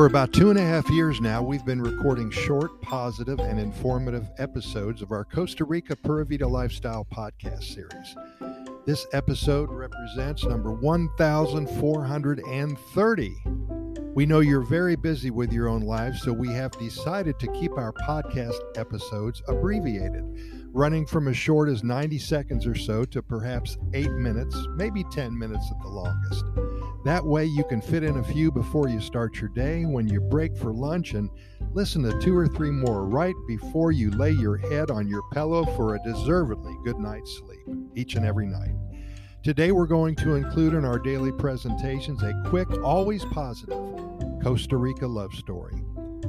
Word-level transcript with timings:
For 0.00 0.06
about 0.06 0.32
two 0.32 0.48
and 0.48 0.58
a 0.58 0.62
half 0.62 0.88
years 0.88 1.20
now, 1.20 1.42
we've 1.42 1.66
been 1.66 1.82
recording 1.82 2.30
short, 2.30 2.80
positive, 2.80 3.38
and 3.38 3.60
informative 3.60 4.26
episodes 4.38 5.02
of 5.02 5.12
our 5.12 5.26
Costa 5.26 5.66
Rica 5.66 5.94
Pura 5.94 6.24
Vida 6.24 6.46
Lifestyle 6.46 7.06
podcast 7.14 7.64
series. 7.64 8.16
This 8.86 9.06
episode 9.12 9.68
represents 9.68 10.46
number 10.46 10.72
1430. 10.72 13.34
We 14.12 14.26
know 14.26 14.40
you're 14.40 14.60
very 14.60 14.96
busy 14.96 15.30
with 15.30 15.52
your 15.52 15.68
own 15.68 15.82
lives, 15.82 16.22
so 16.22 16.32
we 16.32 16.48
have 16.48 16.72
decided 16.72 17.38
to 17.38 17.52
keep 17.52 17.78
our 17.78 17.92
podcast 17.92 18.58
episodes 18.74 19.40
abbreviated, 19.46 20.24
running 20.72 21.06
from 21.06 21.28
as 21.28 21.36
short 21.36 21.68
as 21.68 21.84
90 21.84 22.18
seconds 22.18 22.66
or 22.66 22.74
so 22.74 23.04
to 23.04 23.22
perhaps 23.22 23.78
eight 23.94 24.10
minutes, 24.10 24.56
maybe 24.74 25.04
10 25.12 25.38
minutes 25.38 25.64
at 25.70 25.80
the 25.80 25.88
longest. 25.88 26.44
That 27.04 27.24
way, 27.24 27.44
you 27.46 27.62
can 27.62 27.80
fit 27.80 28.02
in 28.02 28.18
a 28.18 28.24
few 28.24 28.50
before 28.50 28.88
you 28.88 29.00
start 29.00 29.40
your 29.40 29.50
day, 29.50 29.84
when 29.84 30.08
you 30.08 30.20
break 30.20 30.56
for 30.56 30.72
lunch, 30.72 31.14
and 31.14 31.30
listen 31.72 32.02
to 32.02 32.18
two 32.18 32.36
or 32.36 32.48
three 32.48 32.72
more 32.72 33.06
right 33.06 33.36
before 33.46 33.92
you 33.92 34.10
lay 34.10 34.32
your 34.32 34.56
head 34.56 34.90
on 34.90 35.06
your 35.06 35.22
pillow 35.30 35.64
for 35.76 35.94
a 35.94 36.02
deservedly 36.02 36.76
good 36.82 36.98
night's 36.98 37.38
sleep 37.38 37.60
each 37.94 38.16
and 38.16 38.26
every 38.26 38.46
night. 38.46 38.74
Today, 39.42 39.72
we're 39.72 39.86
going 39.86 40.14
to 40.16 40.34
include 40.34 40.74
in 40.74 40.84
our 40.84 40.98
daily 40.98 41.32
presentations 41.32 42.22
a 42.22 42.34
quick, 42.48 42.70
always 42.82 43.24
positive 43.24 43.78
Costa 44.42 44.76
Rica 44.76 45.06
love 45.06 45.32
story. 45.32 45.82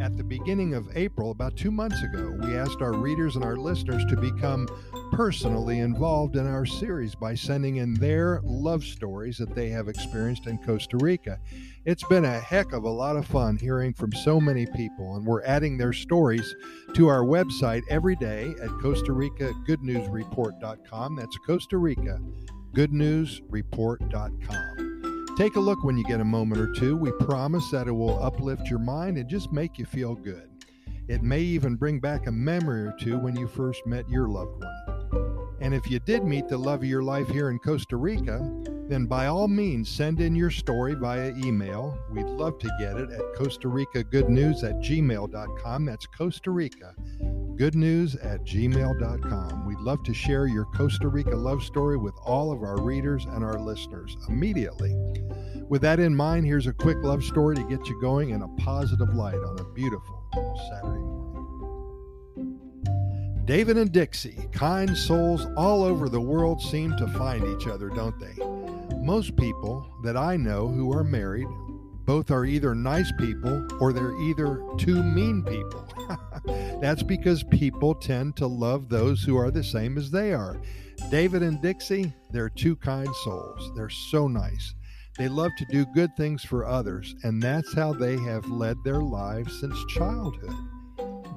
At 0.00 0.16
the 0.16 0.24
beginning 0.24 0.74
of 0.74 0.88
April, 0.96 1.30
about 1.30 1.56
two 1.56 1.70
months 1.70 2.02
ago, 2.02 2.36
we 2.40 2.56
asked 2.56 2.82
our 2.82 2.94
readers 2.94 3.36
and 3.36 3.44
our 3.44 3.54
listeners 3.54 4.04
to 4.06 4.16
become 4.16 4.66
personally 5.12 5.78
involved 5.78 6.34
in 6.34 6.48
our 6.48 6.66
series 6.66 7.14
by 7.14 7.36
sending 7.36 7.76
in 7.76 7.94
their 7.94 8.40
love 8.42 8.82
stories 8.82 9.38
that 9.38 9.54
they 9.54 9.68
have 9.68 9.86
experienced 9.86 10.48
in 10.48 10.58
Costa 10.58 10.96
Rica. 10.96 11.38
It's 11.84 12.04
been 12.08 12.24
a 12.24 12.40
heck 12.40 12.72
of 12.72 12.82
a 12.82 12.90
lot 12.90 13.16
of 13.16 13.24
fun 13.24 13.56
hearing 13.56 13.94
from 13.94 14.12
so 14.12 14.40
many 14.40 14.66
people, 14.74 15.14
and 15.14 15.24
we're 15.24 15.44
adding 15.44 15.78
their 15.78 15.92
stories 15.92 16.56
to 16.94 17.06
our 17.06 17.22
website 17.22 17.82
every 17.88 18.16
day 18.16 18.52
at 18.60 18.80
Costa 18.82 19.12
Rica 19.12 19.52
Good 19.64 19.80
GoodNewsReport.com. 19.80 21.14
That's 21.14 21.38
Costa 21.46 21.78
Rica 21.78 22.20
GoodNewsReport.com. 22.76 25.34
Take 25.38 25.56
a 25.56 25.60
look 25.60 25.82
when 25.82 25.96
you 25.96 26.04
get 26.04 26.20
a 26.20 26.24
moment 26.24 26.60
or 26.60 26.70
two. 26.74 26.96
We 26.96 27.10
promise 27.12 27.70
that 27.70 27.88
it 27.88 27.92
will 27.92 28.22
uplift 28.22 28.68
your 28.68 28.78
mind 28.78 29.16
and 29.16 29.28
just 29.28 29.50
make 29.50 29.78
you 29.78 29.86
feel 29.86 30.14
good. 30.14 30.50
It 31.08 31.22
may 31.22 31.40
even 31.40 31.76
bring 31.76 32.00
back 32.00 32.26
a 32.26 32.32
memory 32.32 32.82
or 32.82 32.94
two 33.00 33.16
when 33.16 33.34
you 33.34 33.46
first 33.46 33.86
met 33.86 34.06
your 34.10 34.28
loved 34.28 34.62
one. 34.62 35.56
And 35.60 35.74
if 35.74 35.90
you 35.90 36.00
did 36.00 36.24
meet 36.24 36.48
the 36.48 36.58
love 36.58 36.80
of 36.80 36.88
your 36.88 37.02
life 37.02 37.28
here 37.28 37.50
in 37.50 37.58
Costa 37.60 37.96
Rica, 37.96 38.38
then 38.88 39.06
by 39.06 39.26
all 39.26 39.48
means 39.48 39.88
send 39.88 40.20
in 40.20 40.34
your 40.34 40.50
story 40.50 40.94
via 40.94 41.32
email. 41.36 41.98
We'd 42.10 42.26
love 42.26 42.58
to 42.60 42.70
get 42.78 42.96
it 42.96 43.10
at 43.10 43.34
Costa 43.34 43.68
Rica 43.68 44.04
Good 44.04 44.28
News 44.28 44.62
at 44.62 44.76
gmail.com. 44.76 45.84
That's 45.84 46.06
Costa 46.06 46.50
Rica 46.50 46.94
Good 47.56 47.74
News 47.74 48.14
at 48.16 48.44
gmail.com. 48.44 49.66
We'd 49.66 49.80
love 49.80 50.02
to 50.04 50.14
share 50.14 50.46
your 50.46 50.66
Costa 50.66 51.08
Rica 51.08 51.34
love 51.34 51.62
story 51.62 51.96
with 51.96 52.14
all 52.24 52.52
of 52.52 52.62
our 52.62 52.80
readers 52.80 53.24
and 53.24 53.44
our 53.44 53.58
listeners 53.58 54.16
immediately. 54.28 54.94
With 55.68 55.82
that 55.82 55.98
in 55.98 56.14
mind, 56.14 56.46
here's 56.46 56.66
a 56.66 56.72
quick 56.72 56.98
love 57.02 57.24
story 57.24 57.56
to 57.56 57.64
get 57.64 57.86
you 57.88 58.00
going 58.00 58.30
in 58.30 58.42
a 58.42 58.48
positive 58.58 59.14
light 59.14 59.38
on 59.38 59.58
a 59.58 59.64
beautiful 59.72 60.22
Saturday 60.70 61.00
morning. 61.00 61.16
David 63.46 63.78
and 63.78 63.90
Dixie, 63.92 64.48
kind 64.52 64.96
souls 64.96 65.46
all 65.56 65.82
over 65.82 66.08
the 66.08 66.20
world, 66.20 66.60
seem 66.60 66.96
to 66.96 67.06
find 67.08 67.44
each 67.44 67.68
other, 67.68 67.88
don't 67.88 68.18
they? 68.18 68.65
Most 69.06 69.36
people 69.36 69.86
that 70.02 70.16
I 70.16 70.36
know 70.36 70.66
who 70.66 70.92
are 70.92 71.04
married, 71.04 71.46
both 72.06 72.32
are 72.32 72.44
either 72.44 72.74
nice 72.74 73.12
people 73.20 73.64
or 73.80 73.92
they're 73.92 74.20
either 74.22 74.60
two 74.78 75.00
mean 75.00 75.44
people. 75.44 75.86
That's 76.80 77.04
because 77.04 77.44
people 77.44 77.94
tend 77.94 78.34
to 78.38 78.48
love 78.48 78.88
those 78.88 79.22
who 79.22 79.36
are 79.36 79.52
the 79.52 79.62
same 79.62 79.96
as 79.96 80.10
they 80.10 80.32
are. 80.32 80.60
David 81.08 81.44
and 81.44 81.62
Dixie, 81.62 82.12
they're 82.32 82.50
two 82.50 82.74
kind 82.74 83.08
souls. 83.22 83.70
They're 83.76 83.88
so 83.88 84.26
nice. 84.26 84.74
They 85.18 85.28
love 85.28 85.52
to 85.58 85.66
do 85.70 85.86
good 85.94 86.10
things 86.16 86.42
for 86.42 86.66
others, 86.66 87.14
and 87.22 87.40
that's 87.40 87.72
how 87.74 87.92
they 87.92 88.16
have 88.16 88.44
led 88.48 88.76
their 88.82 89.02
lives 89.02 89.60
since 89.60 89.84
childhood. 89.90 90.50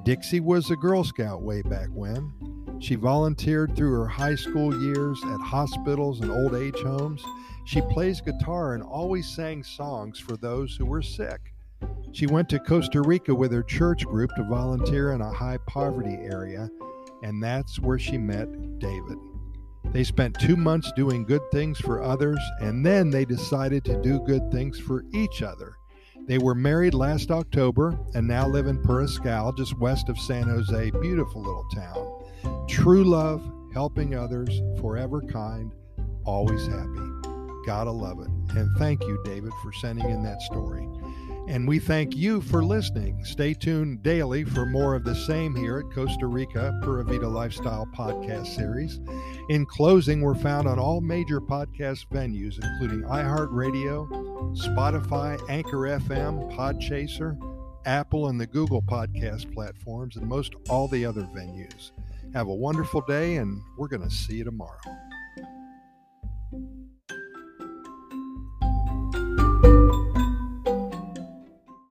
Dixie 0.04 0.40
was 0.40 0.72
a 0.72 0.76
Girl 0.76 1.04
Scout 1.04 1.42
way 1.42 1.62
back 1.62 1.90
when. 1.92 2.32
She 2.80 2.94
volunteered 2.94 3.76
through 3.76 3.92
her 3.92 4.08
high 4.08 4.34
school 4.34 4.74
years 4.82 5.20
at 5.22 5.40
hospitals 5.40 6.20
and 6.20 6.30
old 6.32 6.54
age 6.54 6.80
homes. 6.80 7.22
She 7.70 7.82
plays 7.82 8.20
guitar 8.20 8.74
and 8.74 8.82
always 8.82 9.28
sang 9.28 9.62
songs 9.62 10.18
for 10.18 10.36
those 10.36 10.74
who 10.74 10.84
were 10.84 11.02
sick. 11.02 11.54
She 12.10 12.26
went 12.26 12.48
to 12.48 12.58
Costa 12.58 13.00
Rica 13.00 13.32
with 13.32 13.52
her 13.52 13.62
church 13.62 14.04
group 14.04 14.34
to 14.34 14.42
volunteer 14.42 15.12
in 15.12 15.20
a 15.20 15.32
high 15.32 15.58
poverty 15.68 16.18
area, 16.20 16.68
and 17.22 17.40
that's 17.40 17.78
where 17.78 17.96
she 17.96 18.18
met 18.18 18.48
David. 18.80 19.18
They 19.92 20.02
spent 20.02 20.40
two 20.40 20.56
months 20.56 20.90
doing 20.96 21.24
good 21.24 21.48
things 21.52 21.78
for 21.78 22.02
others, 22.02 22.40
and 22.58 22.84
then 22.84 23.08
they 23.08 23.24
decided 23.24 23.84
to 23.84 24.02
do 24.02 24.18
good 24.26 24.50
things 24.50 24.80
for 24.80 25.04
each 25.14 25.40
other. 25.40 25.76
They 26.26 26.38
were 26.38 26.56
married 26.56 26.94
last 26.94 27.30
October 27.30 27.96
and 28.16 28.26
now 28.26 28.48
live 28.48 28.66
in 28.66 28.82
Puriscal, 28.82 29.52
just 29.52 29.78
west 29.78 30.08
of 30.08 30.18
San 30.18 30.48
Jose, 30.48 30.90
beautiful 31.00 31.40
little 31.40 31.68
town. 31.72 32.66
True 32.66 33.04
love, 33.04 33.48
helping 33.72 34.16
others, 34.16 34.60
forever 34.80 35.20
kind, 35.20 35.72
always 36.24 36.66
happy. 36.66 37.09
Gotta 37.66 37.90
love 37.90 38.20
it. 38.20 38.28
And 38.56 38.70
thank 38.78 39.02
you, 39.02 39.20
David, 39.24 39.52
for 39.62 39.72
sending 39.72 40.08
in 40.10 40.22
that 40.22 40.42
story. 40.42 40.88
And 41.48 41.66
we 41.66 41.78
thank 41.78 42.16
you 42.16 42.40
for 42.42 42.62
listening. 42.62 43.24
Stay 43.24 43.54
tuned 43.54 44.02
daily 44.02 44.44
for 44.44 44.66
more 44.66 44.94
of 44.94 45.02
the 45.02 45.14
same 45.14 45.54
here 45.54 45.80
at 45.80 45.92
Costa 45.92 46.26
Rica 46.26 46.78
Pura 46.82 47.04
Vida 47.04 47.28
Lifestyle 47.28 47.86
podcast 47.86 48.54
series. 48.54 49.00
In 49.48 49.66
closing, 49.66 50.20
we're 50.20 50.36
found 50.36 50.68
on 50.68 50.78
all 50.78 51.00
major 51.00 51.40
podcast 51.40 52.06
venues, 52.12 52.62
including 52.62 53.02
iHeartRadio, 53.02 54.08
Spotify, 54.56 55.40
Anchor 55.48 55.98
FM, 55.98 56.54
Podchaser, 56.56 57.36
Apple, 57.84 58.28
and 58.28 58.40
the 58.40 58.46
Google 58.46 58.82
podcast 58.82 59.52
platforms, 59.52 60.16
and 60.16 60.28
most 60.28 60.54
all 60.68 60.86
the 60.86 61.04
other 61.04 61.22
venues. 61.34 61.90
Have 62.32 62.46
a 62.46 62.54
wonderful 62.54 63.00
day, 63.08 63.36
and 63.36 63.60
we're 63.76 63.88
going 63.88 64.08
to 64.08 64.14
see 64.14 64.36
you 64.36 64.44
tomorrow. 64.44 64.78